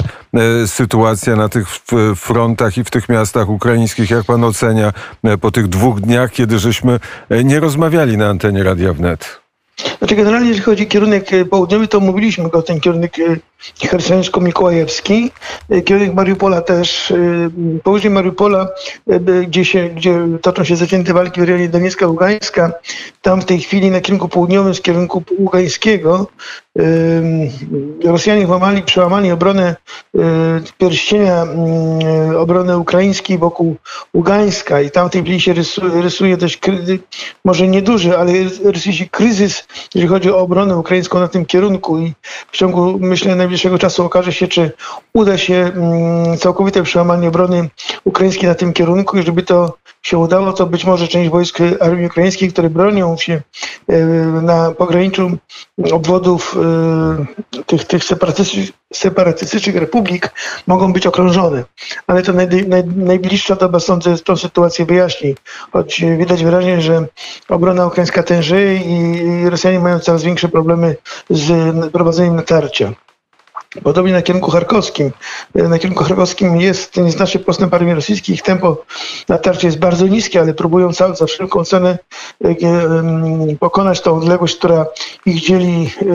sytuacja 0.66 1.36
na 1.36 1.50
tych 1.50 1.68
frontach 2.16 2.78
i 2.78 2.84
w 2.84 2.90
tych 2.90 3.10
miastach 3.10 3.50
ukraińskich, 3.50 4.10
jak 4.10 4.26
pan 4.26 4.44
ocenia 4.44 4.94
po 5.42 5.52
tych 5.52 5.68
dwóch 5.68 6.02
dniach, 6.02 6.32
kiedy 6.32 6.60
żeśmy 6.60 7.00
nie 7.44 7.60
rozmawiali 7.60 8.18
na 8.18 8.30
antenie 8.30 8.64
Radia 8.64 8.94
Wnet? 8.94 9.41
Znaczy 10.00 10.16
generalnie 10.16 10.48
jeżeli 10.48 10.66
chodzi 10.66 10.84
o 10.84 10.90
kierunek 10.90 11.30
południowy, 11.50 11.88
to 11.88 12.00
mówiliśmy 12.00 12.50
go, 12.50 12.62
ten 12.62 12.80
kierunek 12.80 13.18
Chersońsko-Mikołajewski, 13.80 15.32
e, 15.70 15.82
kierunek 15.82 16.14
Mariupola 16.14 16.62
też, 16.62 17.12
e, 17.12 17.16
położenie 17.84 18.16
Mariupola, 18.16 18.68
e, 19.08 19.20
gdzie, 19.20 19.66
się, 19.66 19.90
gdzie 19.90 20.28
toczą 20.42 20.64
się 20.64 20.76
zacięte 20.76 21.14
walki 21.14 21.42
w 21.42 21.44
rejonie 21.44 21.70
Doniecka, 21.70 22.08
Ługańska, 22.08 22.72
tam 23.22 23.42
w 23.42 23.46
tej 23.46 23.60
chwili 23.60 23.92
na 23.92 24.02
kierunku 24.02 24.30
południowym, 24.30 24.76
z 24.76 24.82
kierunku 24.82 25.24
ługańskiego, 25.40 26.28
Rosjanie 28.04 28.48
włamali, 28.48 28.84
przełamali 28.84 29.32
obronę 29.32 29.76
pierścienia, 30.78 31.46
obronę 32.38 32.78
ukraińskiej 32.78 33.38
wokół 33.38 33.76
Ługańska 34.14 34.82
i 34.82 34.92
tam 34.92 35.10
w 35.10 35.12
tej 35.12 35.22
chwili 35.22 35.42
się 35.42 35.54
rysuje, 35.54 36.02
rysuje 36.02 36.38
dość, 36.38 36.60
może 37.46 37.68
nieduży, 37.68 38.18
ale 38.18 38.34
rysuje 38.64 38.96
się 38.96 39.06
kryzys, 39.06 39.68
jeżeli 39.96 40.10
chodzi 40.10 40.32
o 40.32 40.38
obronę 40.38 40.78
ukraińską 40.78 41.20
na 41.20 41.28
tym 41.28 41.46
kierunku 41.46 42.00
i 42.00 42.14
w 42.52 42.58
ciągu, 42.58 42.98
myślę, 43.00 43.36
najbliższego 43.36 43.80
czasu 43.80 44.06
okaże 44.06 44.34
się, 44.34 44.48
czy 44.48 44.72
uda 45.14 45.38
się 45.38 45.56
mm, 45.56 46.38
całkowite 46.38 46.84
przełamanie 46.84 47.28
obrony 47.28 47.70
ukraińskiej 48.04 48.50
na 48.50 48.56
tym 48.56 48.74
kierunku. 48.74 49.18
Jeżeli 49.18 49.44
to 49.44 49.78
się 50.02 50.18
udało, 50.18 50.54
to 50.54 50.66
być 50.66 50.86
może 50.86 51.08
część 51.08 51.30
wojsk 51.30 51.58
armii 51.80 52.06
ukraińskiej, 52.06 52.52
które 52.52 52.70
bronią 52.70 53.18
się 53.18 53.42
e, 53.88 54.06
na 54.42 54.72
pograniczu 54.72 55.38
obwodów 55.92 56.58
e, 57.60 57.64
tych, 57.64 57.86
tych 57.86 58.04
separatystycznych 58.94 59.76
republik, 59.76 60.32
mogą 60.68 60.94
być 60.94 61.08
okrążone. 61.08 61.64
Ale 62.08 62.24
to 62.24 62.34
naj, 62.34 62.48
naj, 62.68 62.84
najbliższa 62.86 63.56
doba, 63.56 63.80
sądzę, 63.80 64.18
tą 64.18 64.38
sytuację 64.38 64.86
wyjaśni. 64.86 65.36
Choć 65.74 66.02
widać 66.18 66.44
wyraźnie, 66.44 66.82
że 66.82 67.06
obrona 67.50 67.88
ukraińska 67.88 68.24
tężeje 68.24 68.76
i 68.76 69.50
Rosjanie 69.50 69.80
mają 69.80 70.00
coraz 70.00 70.24
większe 70.24 70.50
problemy 70.50 70.96
z 71.30 71.76
prowadzeniem 71.92 72.36
natarcia. 72.36 72.94
Podobnie 73.84 74.14
na 74.14 74.22
kierunku 74.22 74.52
charkowskim. 74.52 75.12
Na 75.56 75.80
kierunku 75.80 76.04
charkowskim 76.04 76.62
jest 76.62 76.98
nieznaczny 76.98 77.40
postęp 77.40 77.74
armii 77.74 77.94
rosyjskiej. 77.94 78.36
Ich 78.36 78.42
tempo 78.42 78.78
natarcia 79.30 79.68
jest 79.68 79.80
bardzo 79.80 80.08
niskie, 80.08 80.40
ale 80.40 80.54
próbują 80.54 80.94
cały, 80.94 81.16
za 81.16 81.26
wszelką 81.26 81.66
cenę 81.66 81.98
e, 82.44 82.56
pokonać 83.60 84.02
tą 84.02 84.18
odległość, 84.18 84.56
która 84.56 84.86
ich 85.26 85.42
dzieli 85.42 85.92
e, 86.02 86.06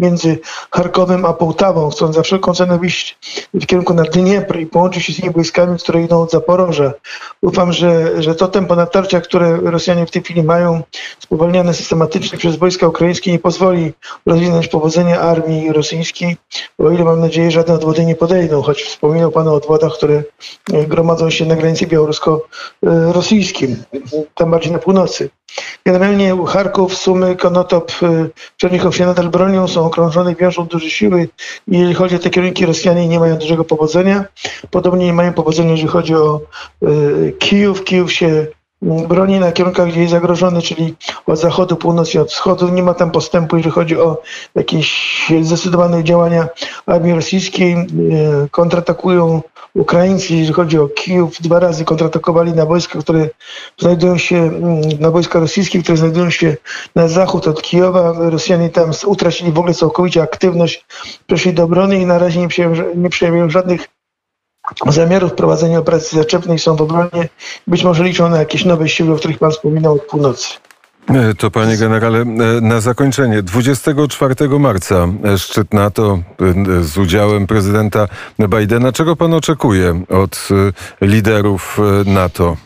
między 0.00 0.38
Charkowem 0.70 1.24
a 1.24 1.32
Połtawą. 1.32 1.90
Chcą 1.90 2.12
za 2.12 2.22
wszelką 2.22 2.54
cenę 2.54 2.78
wyjść 2.78 3.18
w 3.54 3.66
kierunku 3.66 3.94
na 3.94 4.02
Dniepr 4.02 4.58
i 4.58 4.66
połączyć 4.66 5.04
się 5.04 5.12
z 5.12 5.16
tymi 5.16 5.32
wojskami, 5.32 5.78
które 5.78 6.02
idą 6.02 6.22
od 6.22 6.30
Zaporoża. 6.30 6.92
Ufam, 7.42 7.72
że, 7.72 8.22
że 8.22 8.34
to 8.34 8.48
tempo 8.48 8.76
natarcia, 8.76 9.20
które 9.20 9.56
Rosjanie 9.56 10.06
w 10.06 10.10
tej 10.10 10.22
chwili 10.22 10.42
mają, 10.42 10.82
spowalniane 11.18 11.74
systematycznie 11.74 12.38
przez 12.38 12.56
wojska 12.56 12.88
ukraińskie, 12.88 13.32
nie 13.32 13.38
pozwoli 13.38 13.92
rozwinąć 14.26 14.68
powodzenia 14.68 15.20
armii 15.20 15.72
rosyjskiej 15.72 16.36
o 16.78 16.90
ile 16.90 17.04
mam 17.04 17.20
nadzieję 17.20 17.50
żadne 17.50 17.74
odwody 17.74 18.04
nie 18.04 18.14
podejdą, 18.14 18.62
choć 18.62 18.82
wspominał 18.82 19.30
Pan 19.30 19.48
o 19.48 19.54
odwodach, 19.54 19.92
które 19.92 20.22
e, 20.72 20.86
gromadzą 20.86 21.30
się 21.30 21.46
na 21.46 21.56
granicy 21.56 21.86
białorusko-rosyjskim, 21.86 23.76
tam 24.34 24.50
bardziej 24.50 24.72
na 24.72 24.78
północy. 24.78 25.30
Generalnie 25.84 26.36
Charków, 26.46 26.96
Sumy, 26.96 27.36
Konotop, 27.36 27.92
e, 28.02 28.28
Czernichów 28.56 28.96
się 28.96 29.06
nadal 29.06 29.28
bronią, 29.28 29.68
są 29.68 29.86
okrążone, 29.86 30.34
wiążą 30.34 30.66
duże 30.66 30.90
siły 30.90 31.28
i 31.68 31.78
jeżeli 31.78 31.94
chodzi 31.94 32.16
o 32.16 32.18
te 32.18 32.30
kierunki, 32.30 32.66
Rosjanie 32.66 33.08
nie 33.08 33.20
mają 33.20 33.36
dużego 33.36 33.64
powodzenia. 33.64 34.24
Podobnie 34.70 35.06
nie 35.06 35.12
mają 35.12 35.32
powodzenia, 35.32 35.70
jeżeli 35.70 35.88
chodzi 35.88 36.14
o 36.14 36.40
e, 36.82 36.86
Kijów. 37.32 37.84
Kijów 37.84 38.12
się 38.12 38.46
broni 38.82 39.40
na 39.40 39.52
kierunkach, 39.52 39.88
gdzie 39.88 40.00
jest 40.00 40.10
zagrożony, 40.10 40.62
czyli 40.62 40.94
od 41.26 41.40
zachodu, 41.40 41.76
północy, 41.76 42.20
od 42.20 42.30
wschodu. 42.30 42.68
Nie 42.68 42.82
ma 42.82 42.94
tam 42.94 43.10
postępu, 43.10 43.56
jeżeli 43.56 43.74
chodzi 43.74 44.00
o 44.00 44.22
jakieś 44.54 45.22
zdecydowane 45.42 46.04
działania 46.04 46.48
armii 46.86 47.14
rosyjskiej. 47.14 47.72
E, 47.72 47.86
kontratakują 48.50 49.42
Ukraińcy, 49.74 50.34
jeżeli 50.34 50.54
chodzi 50.54 50.78
o 50.78 50.88
Kijów, 50.88 51.42
dwa 51.42 51.60
razy 51.60 51.84
kontratakowali 51.84 52.52
na 52.52 52.66
wojska, 52.66 52.98
które 52.98 53.28
znajdują 53.78 54.18
się, 54.18 54.36
mm, 54.36 54.80
na 55.00 55.10
wojska 55.10 55.40
rosyjskie, 55.40 55.82
które 55.82 55.98
znajdują 55.98 56.30
się 56.30 56.56
na 56.94 57.08
zachód 57.08 57.48
od 57.48 57.62
Kijowa. 57.62 58.12
Rosjanie 58.18 58.70
tam 58.70 58.90
utracili 59.06 59.52
w 59.52 59.58
ogóle 59.58 59.74
całkowicie 59.74 60.22
aktywność, 60.22 60.86
przeszli 61.26 61.52
do 61.52 61.64
obrony 61.64 62.00
i 62.00 62.06
na 62.06 62.18
razie 62.18 62.40
nie 62.40 62.48
przyjmują, 63.10 63.44
nie 63.44 63.50
żadnych 63.50 63.88
zamiarów 64.88 65.32
prowadzenia 65.32 65.78
operacji 65.78 66.18
zaczepnej, 66.18 66.58
są 66.58 66.76
w 66.76 66.82
obronie. 66.82 67.28
Być 67.66 67.84
może 67.84 68.04
liczą 68.04 68.28
na 68.28 68.38
jakieś 68.38 68.64
nowe 68.64 68.88
siły, 68.88 69.14
o 69.14 69.16
których 69.16 69.38
pan 69.38 69.50
wspominał 69.50 69.94
od 69.94 70.02
północy. 70.02 70.48
E, 71.08 71.34
To 71.34 71.50
panie 71.50 71.76
generale, 71.76 72.18
e, 72.18 72.24
na 72.60 72.80
zakończenie 72.80 73.42
24 73.42 74.58
marca 74.58 75.08
e, 75.24 75.38
szczyt 75.38 75.74
NATO 75.74 76.18
z 76.80 76.98
udziałem 76.98 77.46
prezydenta 77.46 78.08
Bidena. 78.38 78.92
Czego 78.92 79.16
pan 79.16 79.34
oczekuje 79.34 80.02
od 80.08 80.48
liderów 81.00 81.78
NATO? 82.06 82.56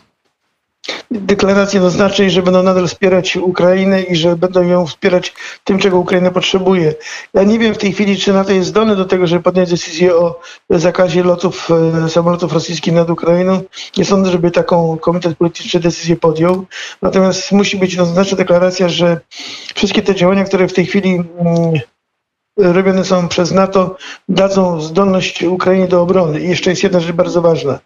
Deklarację 1.11 1.77
jednoznacznej, 1.77 2.31
że 2.31 2.41
będą 2.41 2.63
nadal 2.63 2.87
wspierać 2.87 3.37
Ukrainę 3.37 4.01
i 4.01 4.15
że 4.15 4.35
będą 4.35 4.63
ją 4.63 4.85
wspierać 4.87 5.33
tym, 5.63 5.79
czego 5.79 5.97
Ukraina 5.97 6.31
potrzebuje. 6.31 6.93
Ja 7.33 7.43
nie 7.43 7.59
wiem 7.59 7.73
w 7.73 7.77
tej 7.77 7.93
chwili, 7.93 8.17
czy 8.17 8.33
NATO 8.33 8.51
jest 8.51 8.69
zdolny 8.69 8.95
do 8.95 9.05
tego, 9.05 9.27
żeby 9.27 9.43
podjąć 9.43 9.69
decyzję 9.69 10.15
o 10.15 10.39
zakazie 10.69 11.23
lotów 11.23 11.69
e, 12.05 12.09
samolotów 12.09 12.53
rosyjskich 12.53 12.93
nad 12.93 13.09
Ukrainą. 13.09 13.61
Nie 13.97 14.05
sądzę, 14.05 14.31
żeby 14.31 14.51
taką 14.51 14.97
komitet 14.97 15.37
polityczny 15.37 15.79
decyzję 15.79 16.15
podjął. 16.15 16.65
Natomiast 17.01 17.51
musi 17.51 17.77
być 17.77 17.91
jednoznaczna 17.91 18.37
deklaracja, 18.37 18.89
że 18.89 19.19
wszystkie 19.75 20.01
te 20.01 20.15
działania, 20.15 20.43
które 20.43 20.67
w 20.67 20.73
tej 20.73 20.85
chwili 20.85 21.09
mm, 21.09 21.79
robione 22.57 23.05
są 23.05 23.27
przez 23.27 23.51
NATO, 23.51 23.95
dadzą 24.29 24.81
zdolność 24.81 25.43
Ukrainie 25.43 25.87
do 25.87 26.01
obrony. 26.01 26.39
I 26.39 26.49
jeszcze 26.49 26.69
jest 26.69 26.83
jedna 26.83 26.99
rzecz 26.99 27.11
bardzo 27.11 27.41
ważna. 27.41 27.79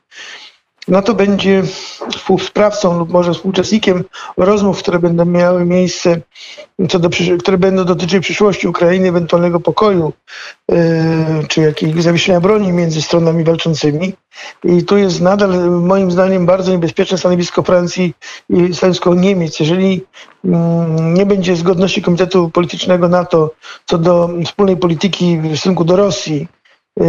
NATO 0.88 1.14
będzie 1.14 1.64
współsprawcą 2.12 3.00
lub 3.00 3.12
może 3.12 3.34
współuczestnikiem 3.34 4.04
rozmów, 4.38 4.80
które 4.80 5.00
będą 5.00 5.26
miały 5.26 5.66
miejsce, 5.66 6.22
co 6.90 7.00
do, 7.00 7.10
które 7.40 7.58
będą 7.58 7.86
dotyczyć 7.86 8.24
przyszłości 8.24 8.68
Ukrainy, 8.68 9.08
ewentualnego 9.08 9.60
pokoju, 9.60 10.14
yy, 10.72 10.78
czy 11.48 11.62
jakiegoś 11.62 12.04
zawieszenia 12.04 12.42
broni 12.42 12.72
między 12.72 13.02
stronami 13.02 13.44
walczącymi. 13.44 14.14
I 14.64 14.84
tu 14.84 14.98
jest 14.98 15.22
nadal, 15.22 15.72
moim 15.72 16.12
zdaniem, 16.12 16.46
bardzo 16.46 16.72
niebezpieczne 16.72 17.18
stanowisko 17.18 17.64
Francji 17.64 18.14
i 18.50 18.76
stanowisko 18.76 19.16
Niemiec. 19.16 19.60
Jeżeli 19.60 20.06
mm, 20.46 21.14
nie 21.14 21.26
będzie 21.26 21.56
zgodności 21.56 22.02
Komitetu 22.02 22.50
Politycznego 22.50 23.08
NATO 23.08 23.52
co 23.86 23.98
do 23.98 24.30
wspólnej 24.46 24.78
polityki 24.78 25.40
w 25.40 25.48
stosunku 25.48 25.84
do 25.84 25.96
Rosji, 25.96 26.48
yy, 26.98 27.06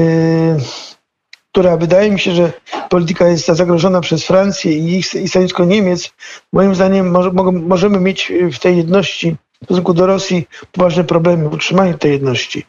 która 1.59 1.77
wydaje 1.77 2.11
mi 2.11 2.21
się, 2.21 2.33
że 2.33 2.53
polityka 2.89 3.29
jest 3.29 3.47
zagrożona 3.47 4.01
przez 4.01 4.25
Francję 4.25 4.73
i, 4.73 4.99
i 4.99 5.29
stanowisko 5.29 5.65
Niemiec, 5.65 6.13
moim 6.53 6.75
zdaniem 6.75 7.11
może, 7.11 7.31
możemy 7.53 8.01
mieć 8.01 8.33
w 8.53 8.59
tej 8.59 8.77
jedności 8.77 9.37
w 9.63 9.65
stosunku 9.65 9.95
do 9.95 10.07
Rosji 10.07 10.49
poważne 10.73 11.05
problemy 11.05 11.49
w 11.49 11.53
utrzymaniu 11.53 11.99
tej 11.99 12.13
jedności. 12.13 12.67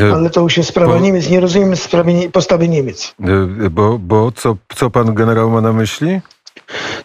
E, 0.00 0.14
Ale 0.14 0.30
to 0.30 0.40
już 0.40 0.56
jest 0.56 0.68
sprawa 0.68 0.94
Bo- 0.94 1.00
Niemiec. 1.00 1.30
Nie 1.30 1.40
rozumiemy 1.40 1.76
sprawy, 1.76 2.12
postawy 2.32 2.68
Niemiec. 2.68 3.14
e, 3.64 3.70
Bo, 3.70 3.98
bo 3.98 4.32
co, 4.32 4.56
co 4.74 4.90
pan 4.90 5.14
generał 5.14 5.50
ma 5.50 5.60
na 5.60 5.72
myśli? 5.72 6.20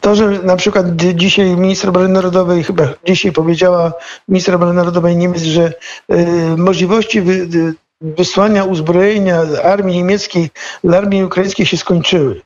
To, 0.02 0.16
że 0.16 0.30
na 0.30 0.56
przykład 0.56 0.86
dzisiaj 0.96 1.58
minister 1.58 1.90
obrony 1.90 2.10
narodowej, 2.10 2.64
chyba 2.64 2.88
dzisiaj 3.06 3.32
powiedziała 3.32 3.94
minister 4.28 4.56
obrony 4.56 4.74
narodowej 4.74 5.18
Niemiec, 5.18 5.44
że 5.44 5.74
y, 6.14 6.58
możliwości 6.58 7.22
wy, 7.22 7.34
y, 7.34 7.74
wysłania 8.04 8.64
uzbrojenia 8.64 9.42
armii 9.64 9.98
niemieckiej 9.98 10.50
dla 10.84 10.98
armii 10.98 11.24
ukraińskiej 11.24 11.66
się 11.66 11.78
skończyły. 11.78 12.42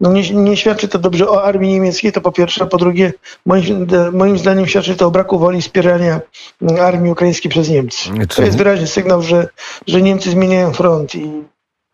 No 0.00 0.12
nie, 0.12 0.30
nie 0.30 0.56
świadczy 0.56 0.88
to 0.88 0.98
dobrze 0.98 1.28
o 1.28 1.44
armii 1.44 1.72
niemieckiej, 1.72 2.12
to 2.12 2.20
po 2.20 2.32
pierwsze, 2.32 2.64
a 2.64 2.66
po 2.66 2.76
drugie, 2.76 3.12
moim, 3.46 3.86
moim 4.12 4.38
zdaniem 4.38 4.66
świadczy 4.66 4.96
to 4.96 5.06
o 5.06 5.10
braku 5.10 5.38
woli 5.38 5.62
wspierania 5.62 6.20
mm, 6.62 6.80
armii 6.80 7.12
ukraińskiej 7.12 7.50
przez 7.50 7.68
Niemcy. 7.68 8.10
To 8.36 8.42
jest 8.42 8.58
wyraźny 8.58 8.86
sygnał, 8.86 9.22
że, 9.22 9.48
że 9.86 10.02
Niemcy 10.02 10.30
zmieniają 10.30 10.72
front 10.72 11.14
i 11.14 11.42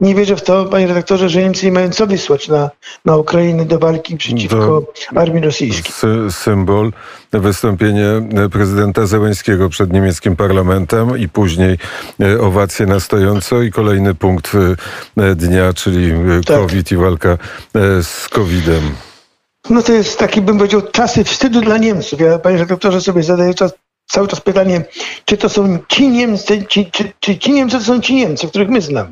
nie 0.00 0.14
wierzę 0.14 0.36
w 0.36 0.42
to, 0.42 0.64
panie 0.64 0.86
redaktorze, 0.86 1.28
że 1.28 1.42
Niemcy 1.42 1.66
nie 1.66 1.72
mają 1.72 1.90
co 1.90 2.06
wysłać 2.06 2.48
na, 2.48 2.70
na 3.04 3.16
Ukrainę 3.16 3.64
do 3.64 3.78
walki 3.78 4.16
przeciwko 4.16 4.82
armii 5.14 5.42
rosyjskiej. 5.44 5.92
Sy- 5.92 6.32
symbol, 6.32 6.92
wystąpienie 7.32 8.06
e, 8.06 8.48
prezydenta 8.48 9.06
Zełęńskiego 9.06 9.68
przed 9.68 9.92
niemieckim 9.92 10.36
parlamentem 10.36 11.18
i 11.18 11.28
później 11.28 11.78
e, 12.20 12.40
owacje 12.40 12.86
na 12.86 13.00
stojąco 13.00 13.62
i 13.62 13.70
kolejny 13.70 14.14
punkt 14.14 14.52
e, 15.16 15.34
dnia, 15.34 15.72
czyli 15.72 16.10
e, 16.10 16.40
Tak. 16.46 16.56
COVID 16.56 16.92
i 16.92 16.96
walka 16.96 17.28
e, 17.30 17.38
z 18.02 18.28
COVID-em. 18.28 18.90
No 19.70 19.82
to 19.82 19.92
jest 19.92 20.18
taki, 20.18 20.40
bym 20.40 20.58
powiedział, 20.58 20.82
czasy 20.92 21.24
wstydu 21.24 21.60
dla 21.60 21.78
Niemców. 21.78 22.20
Ja, 22.20 22.38
panie 22.38 22.56
redaktorze, 22.58 23.00
sobie 23.00 23.22
zadaję 23.22 23.54
czas, 23.54 23.72
cały 24.06 24.28
czas 24.28 24.40
pytanie, 24.40 24.84
czy 25.24 25.36
to 25.36 25.48
są 25.48 25.78
ci 25.88 26.08
Niemcy, 26.08 26.66
ci, 26.68 26.90
czy, 26.90 27.12
czy 27.20 27.38
ci 27.38 27.52
Niemcy 27.52 27.78
to 27.78 27.84
są 27.84 28.00
ci 28.00 28.14
Niemcy, 28.14 28.48
których 28.48 28.68
my 28.68 28.80
znamy. 28.80 29.10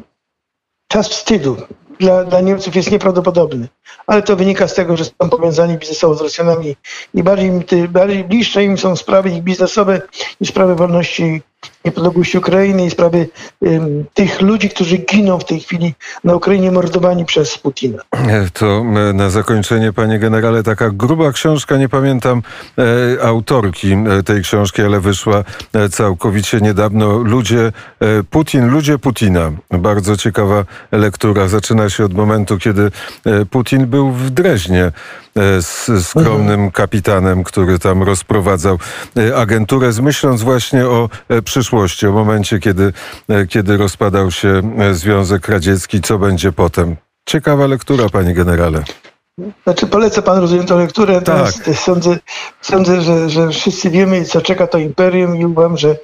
Czas 0.89 1.09
wstydu 1.09 1.57
dla, 2.01 2.25
dla 2.25 2.41
Niemców 2.41 2.77
jest 2.77 2.91
nieprawdopodobny. 2.91 3.69
Ale 4.07 4.23
to 4.23 4.37
wynika 4.37 4.69
z 4.69 4.75
tego, 4.75 4.97
że 4.97 5.05
są 5.05 5.31
powiązani 5.31 5.79
biznesowo 5.79 6.15
z 6.15 6.21
Rosjanami 6.21 6.77
i 7.15 7.23
bardziej, 7.23 7.51
bardziej 7.89 8.25
bliższe 8.25 8.65
im 8.65 8.79
są 8.79 8.97
sprawy 8.97 9.31
ich 9.31 9.43
biznesowe 9.43 10.03
niż 10.41 10.51
sprawy 10.51 10.75
wolności 10.75 11.43
niepodległości 11.85 12.39
Ukrainy 12.39 12.87
i 12.87 12.91
sprawy 12.91 13.29
ym, 13.67 14.05
tych 14.15 14.41
ludzi, 14.41 14.71
którzy 14.71 14.97
giną 14.97 15.39
w 15.39 15.45
tej 15.45 15.61
chwili 15.61 15.95
na 16.25 16.35
Ukrainie 16.35 16.71
mordowani 16.73 17.25
przez 17.25 17.59
Putina. 17.59 17.99
To 18.53 18.67
e, 18.67 19.13
na 19.13 19.31
zakończenie, 19.31 19.93
panie 19.93 20.19
generale, 20.19 20.63
taka 20.63 20.91
gruba 20.91 21.33
książka, 21.33 21.77
nie 21.77 21.89
pamiętam 21.89 22.43
e, 23.19 23.25
autorki 23.25 23.93
e, 23.93 24.23
tej 24.23 24.43
książki, 24.43 24.83
ale 24.83 25.01
wyszła 25.01 25.45
e, 25.73 25.89
całkowicie 25.89 26.61
niedawno. 26.61 27.19
Ludzie 27.19 27.73
e, 28.01 28.23
Putin, 28.31 28.69
ludzie 28.69 28.99
Putina. 28.99 29.53
Bardzo 29.71 30.17
ciekawa 30.17 30.65
lektura. 30.93 31.49
Zaczyna 31.49 31.91
się 31.91 32.05
od 32.05 32.15
momentu, 32.15 32.59
kiedy 32.59 32.91
Putin 33.51 33.87
był 33.87 34.13
w 34.13 34.31
Dreźnie 34.31 34.93
z 35.61 36.07
skromnym 36.07 36.71
kapitanem, 36.71 37.45
który 37.45 37.79
tam 37.79 38.03
rozprowadzał 38.03 38.79
e, 39.17 39.37
agenturę, 39.37 39.93
z 39.93 40.01
myśląc 40.01 40.43
właśnie 40.43 40.87
o 40.87 41.09
e, 41.29 41.43
przyszłości, 41.43 42.07
o 42.07 42.13
momencie, 42.13 42.59
kiedy, 42.59 42.93
e, 43.29 43.47
kiedy 43.47 43.77
rozpadał 43.77 44.31
się 44.31 44.63
e, 44.79 44.95
Związek 44.95 45.49
Radziecki, 45.49 46.01
co 46.01 46.19
będzie 46.19 46.53
potem. 46.53 46.97
Ciekawa 47.29 47.67
lektura, 47.67 48.09
panie 48.09 48.35
generale. 48.35 48.85
Znaczy 49.65 49.87
polecę 49.87 50.23
pan 50.23 50.39
rozumiem 50.39 50.67
tę 50.67 50.77
lekturę, 50.77 51.23
Tak. 51.23 51.53
sądzę, 51.75 52.19
sądzę 52.61 53.01
że, 53.01 53.31
że 53.31 53.49
wszyscy 53.49 53.91
wiemy, 53.91 54.25
co 54.25 54.41
czeka 54.41 54.67
to 54.67 54.79
imperium 54.79 55.37
i 55.37 55.45
uważam, 55.45 55.77
że 55.77 55.97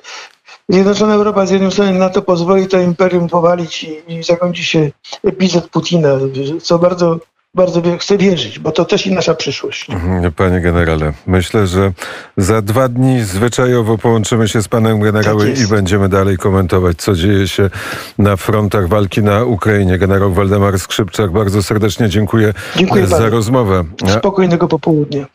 Zjednoczona 0.69 1.15
Europa 1.15 1.47
z 1.47 1.51
jednej 1.51 1.73
strony 1.73 1.93
na 1.93 2.11
to 2.11 2.23
pozwoli 2.23 2.67
to 2.67 2.81
imperium 2.81 3.29
powalić 3.29 3.85
i, 3.85 4.03
i 4.09 4.23
zakończy 4.23 4.65
się 4.65 4.91
epizod 5.25 5.69
Putina, 5.69 6.19
co 6.63 6.79
bardzo, 6.79 7.19
bardzo 7.55 7.83
chcę 7.99 8.19
wierzyć, 8.19 8.59
bo 8.59 8.71
to 8.71 8.85
też 8.85 9.07
i 9.07 9.13
nasza 9.13 9.35
przyszłość. 9.35 9.91
Mhm, 9.91 10.33
Panie 10.33 10.61
generale, 10.61 11.13
myślę, 11.27 11.67
że 11.67 11.93
za 12.37 12.63
dwa 12.63 12.89
dni 12.89 13.23
zwyczajowo 13.23 13.99
połączymy 13.99 14.49
się 14.49 14.63
z 14.63 14.69
panem 14.69 15.01
generałem 15.01 15.55
Tak 15.55 15.59
i 15.59 15.67
będziemy 15.67 16.09
dalej 16.09 16.39
komentować, 16.39 16.97
co 16.97 17.15
dzieje 17.15 17.49
się 17.49 17.71
na 18.19 18.37
frontach 18.37 18.89
walki 18.89 19.23
na 19.23 19.45
Ukrainie. 19.45 19.99
Generał 19.99 20.33
Waldemar 20.33 20.79
Skrzypczak, 20.79 21.31
bardzo 21.33 21.63
serdecznie 21.63 22.09
dziękuję, 22.09 22.55
Dziękuję 22.77 23.07
za 23.07 23.29
rozmowę. 23.29 23.85
Spokojnego 24.19 24.69
popołudnia. 24.69 25.27